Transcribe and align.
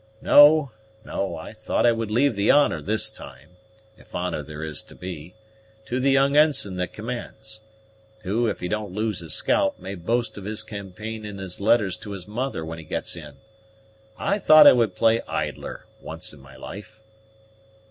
No, 0.23 0.71
no, 1.05 1.35
I 1.35 1.53
thought 1.53 1.85
I 1.85 1.91
would 1.91 2.09
leave 2.09 2.35
the 2.35 2.49
honor 2.49 2.81
this 2.81 3.07
time, 3.07 3.49
if 3.95 4.15
honor 4.15 4.41
there 4.41 4.63
is 4.63 4.81
to 4.81 4.95
be, 4.95 5.35
to 5.85 5.99
the 5.99 6.09
young 6.09 6.35
ensign 6.35 6.77
that 6.77 6.91
commands, 6.91 7.61
who, 8.23 8.47
if 8.47 8.61
he 8.61 8.67
don't 8.67 8.95
lose 8.95 9.19
his 9.19 9.35
scalp, 9.35 9.77
may 9.77 9.93
boast 9.93 10.39
of 10.39 10.45
his 10.45 10.63
campaign 10.63 11.23
in 11.23 11.37
his 11.37 11.61
letters 11.61 11.97
to 11.97 12.13
his 12.13 12.27
mother 12.27 12.65
when 12.65 12.79
he 12.79 12.83
gets 12.83 13.15
in. 13.15 13.35
I 14.17 14.39
thought 14.39 14.65
I 14.65 14.73
would 14.73 14.95
play 14.95 15.21
idler 15.27 15.85
once 16.01 16.33
in 16.33 16.39
my 16.39 16.55
life." 16.55 16.99